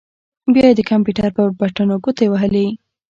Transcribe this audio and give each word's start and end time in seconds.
بيا 0.53 0.65
يې 0.69 0.75
د 0.77 0.81
کمپيوټر 0.91 1.29
پر 1.35 1.47
بټنو 1.59 1.95
ګوتې 2.03 2.25
ووهلې. 2.29 2.65